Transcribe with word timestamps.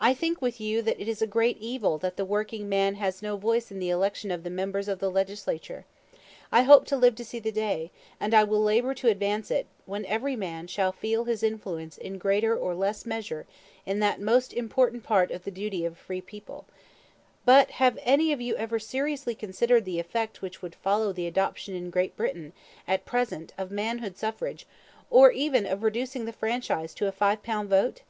I 0.00 0.14
think 0.14 0.40
with 0.40 0.58
you 0.58 0.80
that 0.80 0.98
it 0.98 1.06
is 1.06 1.20
a 1.20 1.26
great 1.26 1.58
evil 1.60 1.98
that 1.98 2.16
the 2.16 2.24
working 2.24 2.66
man 2.66 2.94
has 2.94 3.20
no 3.20 3.36
voice 3.36 3.70
in 3.70 3.78
the 3.78 3.90
election 3.90 4.30
of 4.30 4.42
the 4.42 4.48
members 4.48 4.88
of 4.88 5.00
the 5.00 5.10
Legislature. 5.10 5.84
I 6.50 6.62
hope 6.62 6.86
to 6.86 6.96
live 6.96 7.14
to 7.16 7.26
see 7.26 7.40
the 7.40 7.52
day 7.52 7.90
and 8.18 8.32
I 8.32 8.42
will 8.42 8.62
labour 8.62 8.94
to 8.94 9.08
advance 9.10 9.50
it 9.50 9.66
when 9.84 10.06
every 10.06 10.34
man 10.34 10.66
shall 10.66 10.92
feel 10.92 11.24
his 11.24 11.42
influence 11.42 11.98
in 11.98 12.16
greater 12.16 12.56
or 12.56 12.74
less 12.74 13.04
measure 13.04 13.46
in 13.84 13.98
that 14.00 14.18
most 14.18 14.54
important 14.54 15.02
part 15.04 15.30
of 15.30 15.44
the 15.44 15.50
duty 15.50 15.84
of 15.84 15.92
a 15.92 15.96
free 15.96 16.22
people; 16.22 16.64
but 17.44 17.72
have 17.72 17.98
any 18.00 18.32
of 18.32 18.40
you 18.40 18.56
ever 18.56 18.78
seriously 18.78 19.34
considered 19.34 19.84
the 19.84 19.98
effect 20.00 20.40
which 20.40 20.62
would 20.62 20.74
follow 20.74 21.12
the 21.12 21.26
adoption 21.26 21.74
in 21.74 21.90
Great 21.90 22.16
Britain, 22.16 22.54
at 22.88 23.04
present, 23.04 23.52
of 23.58 23.70
manhood 23.70 24.16
suffrage, 24.16 24.66
or 25.10 25.30
even 25.30 25.66
of 25.66 25.82
reducing 25.82 26.24
the 26.24 26.32
franchise 26.32 26.94
to 26.94 27.06
a 27.08 27.12
five 27.12 27.42
pound 27.42 27.68
vote?" 27.68 28.00